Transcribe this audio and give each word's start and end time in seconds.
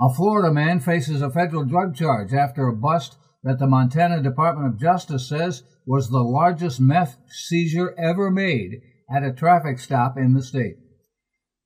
A 0.00 0.14
Florida 0.14 0.52
man 0.52 0.78
faces 0.78 1.22
a 1.22 1.30
federal 1.30 1.64
drug 1.64 1.96
charge 1.96 2.32
after 2.32 2.68
a 2.68 2.76
bust 2.76 3.16
that 3.42 3.58
the 3.58 3.66
Montana 3.66 4.22
Department 4.22 4.72
of 4.72 4.80
Justice 4.80 5.28
says 5.28 5.64
was 5.86 6.08
the 6.08 6.22
largest 6.22 6.80
meth 6.80 7.16
seizure 7.28 7.94
ever 7.98 8.30
made 8.30 8.80
at 9.10 9.24
a 9.24 9.32
traffic 9.32 9.80
stop 9.80 10.16
in 10.16 10.34
the 10.34 10.42
state. 10.42 10.76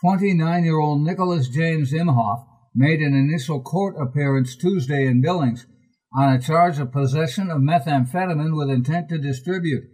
29 0.00 0.64
year 0.64 0.78
old 0.78 1.02
Nicholas 1.02 1.48
James 1.48 1.92
Imhoff 1.92 2.44
made 2.74 3.00
an 3.00 3.14
initial 3.14 3.62
court 3.62 3.94
appearance 4.00 4.56
Tuesday 4.56 5.06
in 5.06 5.22
Billings 5.22 5.66
on 6.14 6.32
a 6.32 6.40
charge 6.40 6.78
of 6.78 6.92
possession 6.92 7.50
of 7.50 7.60
methamphetamine 7.60 8.56
with 8.56 8.70
intent 8.70 9.08
to 9.08 9.18
distribute. 9.18 9.84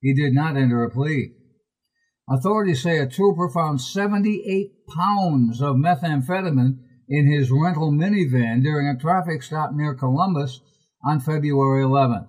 He 0.00 0.14
did 0.14 0.32
not 0.32 0.56
enter 0.56 0.82
a 0.82 0.90
plea. 0.90 1.34
Authorities 2.28 2.82
say 2.82 2.98
a 2.98 3.08
trooper 3.08 3.50
found 3.50 3.80
78 3.80 4.86
pounds 4.88 5.60
of 5.60 5.76
methamphetamine 5.76 6.78
in 7.12 7.30
his 7.30 7.50
rental 7.50 7.92
minivan 7.92 8.62
during 8.62 8.88
a 8.88 8.98
traffic 8.98 9.42
stop 9.42 9.70
near 9.74 9.94
Columbus 9.94 10.62
on 11.04 11.20
February 11.20 11.84
11th. 11.84 12.26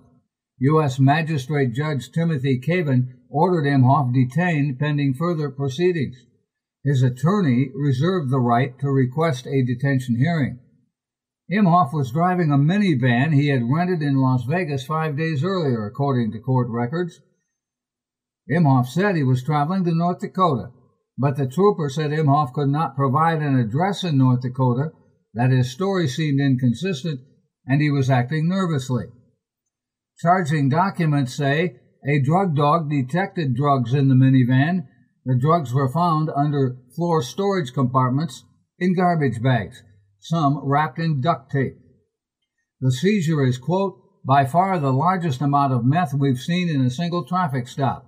U.S. 0.58 1.00
Magistrate 1.00 1.72
Judge 1.72 2.12
Timothy 2.12 2.58
Cavan 2.58 3.18
ordered 3.30 3.66
Imhoff 3.66 4.12
detained 4.12 4.78
pending 4.78 5.14
further 5.14 5.48
proceedings. 5.48 6.26
His 6.84 7.02
attorney 7.02 7.70
reserved 7.74 8.30
the 8.30 8.38
right 8.38 8.78
to 8.80 8.90
request 8.90 9.46
a 9.46 9.64
detention 9.64 10.16
hearing. 10.16 10.58
Imhoff 11.50 11.94
was 11.94 12.12
driving 12.12 12.52
a 12.52 12.58
minivan 12.58 13.32
he 13.32 13.48
had 13.48 13.62
rented 13.64 14.02
in 14.02 14.20
Las 14.20 14.44
Vegas 14.44 14.84
five 14.84 15.16
days 15.16 15.42
earlier, 15.42 15.86
according 15.86 16.32
to 16.32 16.40
court 16.40 16.68
records. 16.68 17.22
Imhoff 18.50 18.86
said 18.88 19.16
he 19.16 19.22
was 19.22 19.42
traveling 19.42 19.84
to 19.84 19.94
North 19.94 20.20
Dakota, 20.20 20.72
but 21.16 21.36
the 21.36 21.46
trooper 21.46 21.88
said 21.88 22.10
Imhoff 22.10 22.52
could 22.52 22.68
not 22.68 22.96
provide 22.96 23.40
an 23.40 23.58
address 23.58 24.04
in 24.04 24.18
North 24.18 24.40
Dakota, 24.42 24.90
that 25.34 25.50
his 25.50 25.70
story 25.70 26.08
seemed 26.08 26.40
inconsistent, 26.40 27.20
and 27.66 27.80
he 27.80 27.90
was 27.90 28.10
acting 28.10 28.48
nervously. 28.48 29.06
Charging 30.18 30.68
documents 30.68 31.34
say 31.34 31.76
a 32.06 32.20
drug 32.20 32.54
dog 32.54 32.90
detected 32.90 33.54
drugs 33.54 33.94
in 33.94 34.08
the 34.08 34.14
minivan. 34.14 34.86
The 35.24 35.38
drugs 35.38 35.72
were 35.72 35.92
found 35.92 36.30
under 36.36 36.76
floor 36.94 37.22
storage 37.22 37.72
compartments 37.72 38.44
in 38.78 38.94
garbage 38.94 39.42
bags, 39.42 39.82
some 40.20 40.60
wrapped 40.62 40.98
in 40.98 41.20
duct 41.20 41.50
tape. 41.50 41.78
The 42.80 42.92
seizure 42.92 43.44
is, 43.44 43.56
quote, 43.56 44.00
by 44.26 44.44
far 44.44 44.78
the 44.78 44.92
largest 44.92 45.40
amount 45.40 45.72
of 45.72 45.84
meth 45.84 46.14
we've 46.14 46.38
seen 46.38 46.68
in 46.68 46.84
a 46.84 46.90
single 46.90 47.24
traffic 47.24 47.68
stop. 47.68 48.06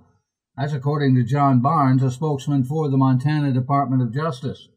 That's 0.57 0.73
according 0.73 1.15
to 1.17 1.23
John 1.23 1.61
Barnes, 1.61 2.03
a 2.03 2.11
spokesman 2.11 2.65
for 2.65 2.89
the 2.89 2.97
Montana 2.97 3.53
Department 3.53 4.01
of 4.01 4.15
Justice. 4.15 4.69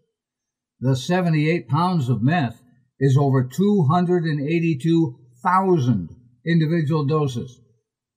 The 0.82 0.96
78 0.96 1.68
pounds 1.70 2.10
of 2.10 2.22
meth 2.22 2.62
is 3.00 3.18
over 3.18 3.44
282,000 3.44 6.16
individual 6.46 7.06
doses. 7.06 7.62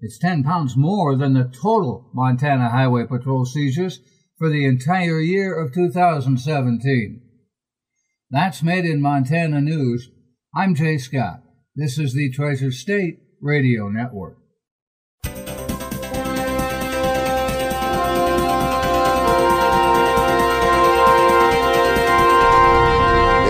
It's 0.01 0.19
10 0.19 0.43
pounds 0.43 0.77
more 0.77 1.17
than 1.17 1.35
the 1.35 1.45
total 1.45 2.11
Montana 2.13 2.71
Highway 2.71 3.07
Patrol 3.07 3.45
seizures 3.45 4.01
for 4.39 4.51
the 4.51 4.65
entire 4.65 5.21
year 5.21 5.57
of 5.57 5.73
2017. 5.73 7.21
That's 8.31 8.65
Made 8.65 8.87
in 8.87 9.01
Montana 9.01 9.61
News. 9.61 10.11
I'm 10.53 10.75
Jay 10.75 10.99
Scott. 10.99 11.45
This 11.77 11.97
is 11.97 12.15
the 12.15 12.33
Treasure 12.33 12.73
State 12.73 13.21
Radio 13.41 13.89
Network. 13.89 14.42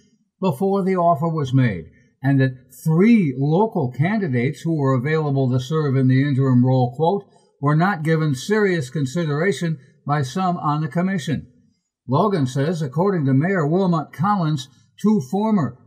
before 0.41 0.85
the 0.85 0.95
offer 0.95 1.29
was 1.29 1.53
made 1.53 1.91
and 2.23 2.41
that 2.41 2.73
three 2.85 3.35
local 3.37 3.93
candidates 3.93 4.61
who 4.63 4.77
were 4.77 4.95
available 4.95 5.51
to 5.51 5.61
serve 5.61 5.97
in 5.97 6.09
the 6.09 6.23
interim 6.23 6.65
role, 6.65 6.95
quote, 6.95 7.25
were 7.61 7.77
not 7.77 8.03
given 8.03 8.35
serious 8.35 8.91
consideration 8.91 9.79
by 10.07 10.23
some 10.23 10.57
on 10.57 10.81
the 10.81 10.89
commission. 10.89 11.47
Logan 12.09 12.47
says, 12.47 12.83
according 12.83 13.27
to 13.27 13.35
Mayor 13.35 13.67
Wilmot 13.67 14.13
Collins, 14.13 14.69
two 15.01 15.21
former 15.31 15.79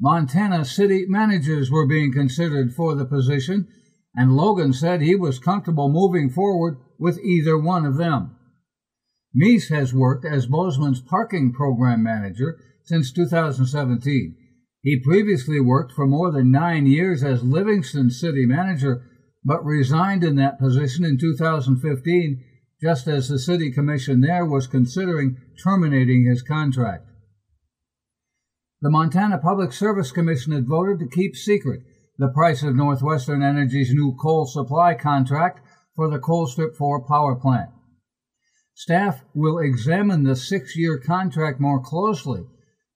Montana 0.00 0.64
city 0.64 1.04
managers 1.08 1.70
were 1.70 1.86
being 1.86 2.12
considered 2.12 2.74
for 2.74 2.94
the 2.94 3.04
position, 3.04 3.68
and 4.14 4.36
Logan 4.36 4.72
said 4.72 5.00
he 5.00 5.14
was 5.14 5.38
comfortable 5.38 5.88
moving 5.88 6.30
forward 6.30 6.78
with 6.98 7.18
either 7.18 7.58
one 7.58 7.84
of 7.84 7.96
them. 7.96 8.36
Meece 9.34 9.68
has 9.68 9.92
worked 9.92 10.24
as 10.24 10.46
Bozeman's 10.46 11.02
parking 11.02 11.52
program 11.52 12.02
manager 12.02 12.58
since 12.84 13.12
2017 13.12 14.36
he 14.86 15.00
previously 15.00 15.58
worked 15.58 15.90
for 15.90 16.06
more 16.06 16.30
than 16.30 16.52
nine 16.52 16.86
years 16.86 17.24
as 17.24 17.42
Livingston 17.42 18.08
city 18.08 18.46
manager, 18.46 19.02
but 19.44 19.64
resigned 19.64 20.22
in 20.22 20.36
that 20.36 20.60
position 20.60 21.04
in 21.04 21.18
2015, 21.18 22.44
just 22.80 23.08
as 23.08 23.28
the 23.28 23.36
city 23.36 23.72
commission 23.72 24.20
there 24.20 24.46
was 24.46 24.68
considering 24.68 25.38
terminating 25.60 26.24
his 26.24 26.40
contract. 26.40 27.04
The 28.80 28.88
Montana 28.88 29.38
Public 29.38 29.72
Service 29.72 30.12
Commission 30.12 30.52
had 30.52 30.68
voted 30.68 31.00
to 31.00 31.08
keep 31.12 31.34
secret 31.34 31.80
the 32.16 32.28
price 32.28 32.62
of 32.62 32.76
Northwestern 32.76 33.42
Energy's 33.42 33.92
new 33.92 34.14
coal 34.14 34.46
supply 34.46 34.94
contract 34.94 35.58
for 35.96 36.08
the 36.08 36.20
Colstrip 36.20 36.76
4 36.76 37.04
power 37.08 37.34
plant. 37.34 37.70
Staff 38.76 39.24
will 39.34 39.58
examine 39.58 40.22
the 40.22 40.36
six 40.36 40.76
year 40.76 40.96
contract 40.96 41.58
more 41.58 41.82
closely 41.82 42.44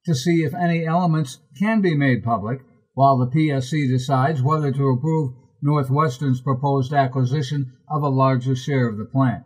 to 0.06 0.14
see 0.14 0.42
if 0.42 0.54
any 0.54 0.86
elements 0.86 1.38
can 1.58 1.80
be 1.80 1.94
made 1.94 2.24
public, 2.24 2.60
while 2.94 3.18
the 3.18 3.26
PSC 3.26 3.88
decides 3.88 4.42
whether 4.42 4.72
to 4.72 4.88
approve 4.88 5.34
Northwestern's 5.62 6.40
proposed 6.40 6.92
acquisition 6.92 7.72
of 7.88 8.02
a 8.02 8.08
larger 8.08 8.56
share 8.56 8.88
of 8.88 8.98
the 8.98 9.04
plant. 9.04 9.44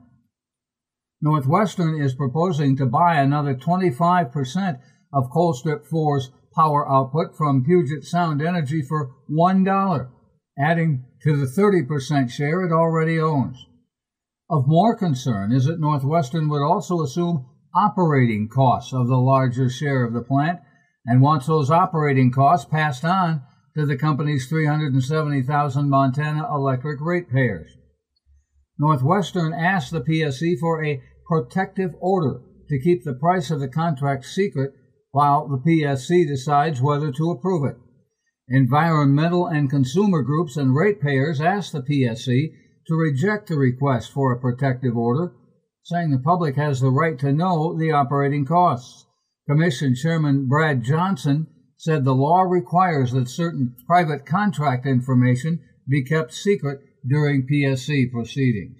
Northwestern 1.20 2.00
is 2.00 2.14
proposing 2.14 2.76
to 2.76 2.86
buy 2.86 3.16
another 3.16 3.54
25% 3.54 4.78
of 5.12 5.30
Colstrip 5.30 5.88
4's 5.88 6.30
power 6.54 6.88
output 6.90 7.36
from 7.36 7.64
Puget 7.64 8.04
Sound 8.04 8.42
Energy 8.42 8.82
for 8.82 9.12
$1, 9.30 10.08
adding 10.58 11.04
to 11.22 11.36
the 11.36 11.46
30% 11.46 12.30
share 12.30 12.64
it 12.64 12.72
already 12.72 13.18
owns. 13.18 13.56
Of 14.50 14.68
more 14.68 14.96
concern 14.96 15.50
is 15.50 15.64
that 15.64 15.80
Northwestern 15.80 16.48
would 16.48 16.62
also 16.62 17.00
assume 17.00 17.46
operating 17.74 18.48
costs 18.48 18.92
of 18.92 19.08
the 19.08 19.16
larger 19.16 19.68
share 19.68 20.04
of 20.04 20.12
the 20.12 20.22
plant 20.22 20.60
and 21.06 21.20
wants 21.20 21.46
those 21.46 21.70
operating 21.70 22.30
costs 22.30 22.66
passed 22.70 23.04
on 23.04 23.42
to 23.76 23.84
the 23.84 23.96
company's 23.96 24.46
370,000 24.48 25.88
Montana 25.88 26.46
electric 26.54 27.00
ratepayers. 27.00 27.70
Northwestern 28.78 29.52
asked 29.52 29.90
the 29.90 30.00
PSC 30.00 30.58
for 30.58 30.84
a 30.84 31.00
protective 31.28 31.92
order 32.00 32.40
to 32.68 32.80
keep 32.80 33.04
the 33.04 33.14
price 33.14 33.50
of 33.50 33.60
the 33.60 33.68
contract 33.68 34.24
secret 34.24 34.72
while 35.10 35.46
the 35.46 35.58
PSC 35.58 36.26
decides 36.26 36.80
whether 36.80 37.12
to 37.12 37.30
approve 37.30 37.64
it. 37.68 37.76
Environmental 38.48 39.46
and 39.46 39.70
consumer 39.70 40.22
groups 40.22 40.56
and 40.56 40.74
ratepayers 40.74 41.40
asked 41.40 41.72
the 41.72 41.80
PSC 41.80 42.50
to 42.86 42.94
reject 42.94 43.48
the 43.48 43.56
request 43.56 44.12
for 44.12 44.32
a 44.32 44.40
protective 44.40 44.96
order 44.96 45.32
saying 45.84 46.10
the 46.10 46.18
public 46.18 46.56
has 46.56 46.80
the 46.80 46.90
right 46.90 47.18
to 47.18 47.32
know 47.32 47.76
the 47.78 47.92
operating 47.92 48.46
costs. 48.46 49.06
Commission 49.46 49.94
Chairman 49.94 50.48
Brad 50.48 50.82
Johnson 50.82 51.46
said 51.76 52.04
the 52.04 52.14
law 52.14 52.40
requires 52.40 53.12
that 53.12 53.28
certain 53.28 53.76
private 53.86 54.24
contract 54.24 54.86
information 54.86 55.60
be 55.86 56.02
kept 56.02 56.32
secret 56.32 56.80
during 57.06 57.46
PSC 57.46 58.10
proceedings. 58.10 58.78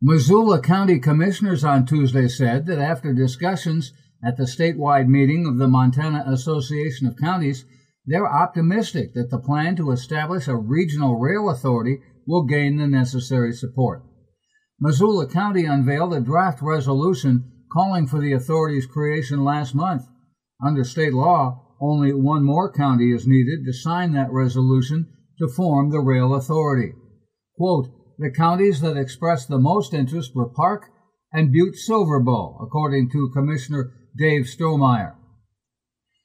Missoula 0.00 0.60
County 0.60 0.98
Commissioners 0.98 1.62
on 1.62 1.86
Tuesday 1.86 2.26
said 2.26 2.66
that 2.66 2.80
after 2.80 3.12
discussions 3.12 3.92
at 4.24 4.36
the 4.36 4.44
statewide 4.44 5.06
meeting 5.06 5.46
of 5.46 5.58
the 5.58 5.68
Montana 5.68 6.24
Association 6.26 7.06
of 7.06 7.16
Counties, 7.16 7.64
they're 8.04 8.26
optimistic 8.26 9.14
that 9.14 9.30
the 9.30 9.38
plan 9.38 9.76
to 9.76 9.92
establish 9.92 10.48
a 10.48 10.56
regional 10.56 11.20
rail 11.20 11.48
authority 11.48 12.00
will 12.26 12.44
gain 12.44 12.78
the 12.78 12.88
necessary 12.88 13.52
support. 13.52 14.02
Missoula 14.84 15.28
County 15.28 15.64
unveiled 15.64 16.12
a 16.12 16.20
draft 16.20 16.60
resolution 16.60 17.52
calling 17.72 18.04
for 18.04 18.18
the 18.18 18.32
authority's 18.32 18.84
creation 18.84 19.44
last 19.44 19.76
month. 19.76 20.08
Under 20.60 20.82
state 20.82 21.14
law, 21.14 21.76
only 21.80 22.12
one 22.12 22.42
more 22.42 22.72
county 22.72 23.12
is 23.12 23.24
needed 23.24 23.64
to 23.64 23.72
sign 23.72 24.10
that 24.12 24.32
resolution 24.32 25.06
to 25.38 25.46
form 25.46 25.90
the 25.90 26.00
rail 26.00 26.34
authority. 26.34 26.94
Quote, 27.56 27.90
the 28.18 28.32
counties 28.32 28.80
that 28.80 28.96
expressed 28.96 29.48
the 29.48 29.60
most 29.60 29.94
interest 29.94 30.32
were 30.34 30.48
Park 30.48 30.86
and 31.32 31.52
Butte 31.52 31.76
Silver 31.76 32.18
according 32.60 33.08
to 33.10 33.30
Commissioner 33.32 33.92
Dave 34.18 34.46
Strohmaier. 34.46 35.14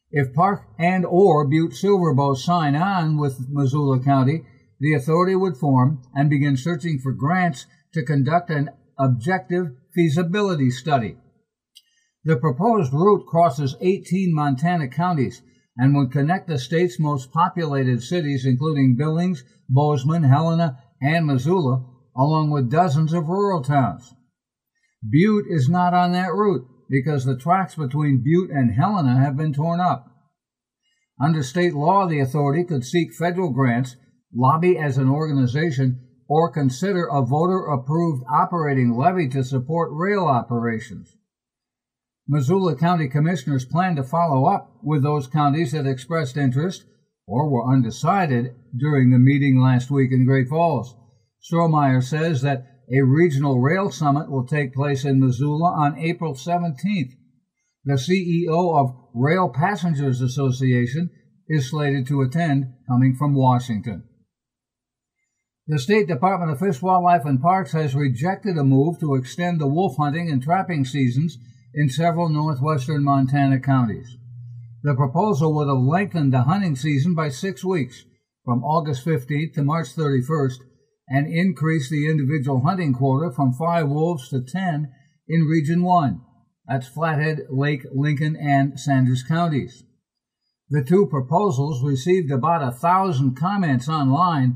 If 0.10 0.34
Park 0.34 0.64
and 0.80 1.06
or 1.06 1.48
Butte 1.48 1.76
Silver 1.76 2.16
sign 2.34 2.74
on 2.76 3.18
with 3.18 3.38
Missoula 3.52 4.04
County, 4.04 4.42
the 4.80 4.96
authority 4.96 5.36
would 5.36 5.58
form 5.58 6.02
and 6.16 6.28
begin 6.28 6.58
searching 6.58 6.98
for 6.98 7.12
grants 7.12 7.68
to 7.98 8.06
conduct 8.06 8.52
an 8.52 8.70
objective 9.00 9.66
feasibility 9.96 10.70
study. 10.70 11.18
The 12.24 12.38
proposed 12.38 12.94
route 12.94 13.26
crosses 13.26 13.76
18 13.82 14.36
Montana 14.36 14.88
counties 14.88 15.42
and 15.76 15.96
would 15.96 16.12
connect 16.12 16.48
the 16.48 16.60
state's 16.60 17.00
most 17.00 17.32
populated 17.32 18.04
cities, 18.04 18.46
including 18.46 18.98
Billings, 18.98 19.44
Bozeman, 19.68 20.24
Helena, 20.24 20.78
and 21.02 21.26
Missoula, 21.26 21.86
along 22.16 22.52
with 22.52 22.70
dozens 22.70 23.14
of 23.14 23.30
rural 23.30 23.64
towns. 23.64 24.14
Butte 25.10 25.46
is 25.50 25.68
not 25.68 25.96
on 25.96 26.12
that 26.12 26.34
route 26.34 26.68
because 26.90 27.26
the 27.26 27.38
tracks 27.38 27.74
between 27.74 28.24
Butte 28.24 28.52
and 28.52 28.76
Helena 28.76 29.20
have 29.20 29.36
been 29.36 29.54
torn 29.54 29.80
up. 29.80 30.06
Under 31.20 31.42
state 31.42 31.74
law, 31.74 32.08
the 32.08 32.20
authority 32.20 32.64
could 32.64 32.84
seek 32.84 33.14
federal 33.14 33.52
grants, 33.52 33.96
lobby 34.32 34.78
as 34.78 35.00
an 35.00 35.10
organization, 35.10 36.07
or 36.28 36.52
consider 36.52 37.08
a 37.08 37.22
voter 37.22 37.66
approved 37.66 38.24
operating 38.30 38.96
levy 38.98 39.28
to 39.30 39.44
support 39.44 39.90
rail 39.92 40.26
operations. 40.26 41.18
Missoula 42.28 42.76
County 42.76 43.08
Commissioners 43.08 43.66
plan 43.66 43.96
to 43.96 44.04
follow 44.04 44.46
up 44.46 44.78
with 44.84 45.02
those 45.02 45.28
counties 45.28 45.72
that 45.72 45.88
expressed 45.88 46.36
interest 46.36 46.86
or 47.26 47.50
were 47.50 47.72
undecided 47.72 48.56
during 48.78 49.12
the 49.12 49.20
meeting 49.20 49.62
last 49.62 49.90
week 49.90 50.12
in 50.12 50.26
Great 50.26 50.50
Falls. 50.50 50.96
Strohmaier 51.42 52.04
says 52.04 52.42
that 52.42 52.66
a 52.90 53.02
regional 53.02 53.60
rail 53.60 53.92
summit 53.92 54.30
will 54.30 54.46
take 54.46 54.74
place 54.74 55.06
in 55.06 55.20
Missoula 55.20 55.72
on 55.72 55.98
April 55.98 56.34
17th. 56.34 57.14
The 57.86 57.94
CEO 57.94 58.78
of 58.78 58.96
Rail 59.14 59.50
Passengers 59.50 60.22
Association 60.22 61.10
is 61.48 61.70
slated 61.70 62.08
to 62.08 62.22
attend, 62.22 62.74
coming 62.88 63.16
from 63.16 63.34
Washington. 63.34 64.04
The 65.70 65.80
State 65.80 66.08
Department 66.08 66.50
of 66.50 66.60
Fish, 66.60 66.82
Wildlife, 66.82 67.26
and 67.26 67.42
Parks 67.42 67.74
has 67.74 67.94
rejected 67.94 68.58
a 68.58 68.64
move 68.64 69.02
to 69.02 69.16
extend 69.16 69.60
the 69.60 69.68
wolf 69.68 69.98
hunting 69.98 70.32
and 70.32 70.42
trapping 70.42 70.86
seasons 70.86 71.38
in 71.74 71.90
several 71.90 72.30
northwestern 72.30 73.04
Montana 73.04 73.60
counties. 73.60 74.16
The 74.84 74.96
proposal 74.96 75.54
would 75.56 75.68
have 75.68 75.84
lengthened 75.84 76.32
the 76.32 76.44
hunting 76.44 76.78
season 76.78 77.16
by 77.16 77.28
six 77.28 77.66
weeks, 77.66 78.06
from 78.46 78.64
August 78.64 79.06
15th 79.06 79.56
to 79.56 79.64
March 79.64 79.88
31st, 79.94 80.60
and 81.10 81.28
increase 81.28 81.90
the 81.90 82.10
individual 82.10 82.62
hunting 82.62 82.94
quota 82.94 83.30
from 83.36 83.52
five 83.52 83.90
wolves 83.90 84.30
to 84.30 84.42
ten 84.42 84.94
in 85.28 85.42
Region 85.42 85.84
1. 85.84 86.22
That's 86.66 86.88
Flathead, 86.88 87.40
Lake, 87.50 87.84
Lincoln, 87.94 88.38
and 88.38 88.80
Sanders 88.80 89.22
counties. 89.22 89.84
The 90.70 90.82
two 90.82 91.08
proposals 91.08 91.84
received 91.84 92.32
about 92.32 92.66
a 92.66 92.72
thousand 92.72 93.36
comments 93.36 93.90
online 93.90 94.56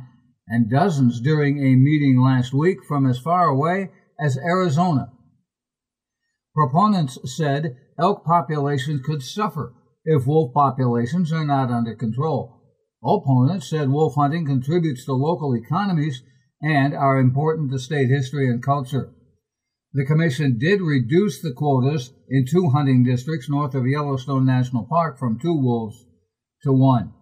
and 0.51 0.69
dozens 0.69 1.21
during 1.21 1.57
a 1.57 1.75
meeting 1.75 2.21
last 2.21 2.53
week 2.53 2.83
from 2.85 3.09
as 3.09 3.17
far 3.17 3.47
away 3.47 3.89
as 4.19 4.37
Arizona. 4.37 5.09
Proponents 6.53 7.17
said 7.23 7.77
elk 7.97 8.25
populations 8.25 9.01
could 9.05 9.23
suffer 9.23 9.73
if 10.03 10.27
wolf 10.27 10.53
populations 10.53 11.31
are 11.31 11.45
not 11.45 11.71
under 11.71 11.95
control. 11.95 12.61
Opponents 13.01 13.69
said 13.69 13.89
wolf 13.89 14.15
hunting 14.15 14.45
contributes 14.45 15.05
to 15.05 15.13
local 15.13 15.55
economies 15.55 16.21
and 16.61 16.93
are 16.93 17.17
important 17.17 17.71
to 17.71 17.79
state 17.79 18.09
history 18.09 18.49
and 18.49 18.61
culture. 18.61 19.13
The 19.93 20.05
Commission 20.05 20.57
did 20.59 20.81
reduce 20.81 21.41
the 21.41 21.53
quotas 21.53 22.13
in 22.29 22.45
two 22.45 22.69
hunting 22.69 23.03
districts 23.03 23.49
north 23.49 23.73
of 23.73 23.87
Yellowstone 23.87 24.45
National 24.45 24.83
Park 24.83 25.17
from 25.17 25.39
two 25.39 25.53
wolves 25.53 26.05
to 26.63 26.73
one. 26.73 27.13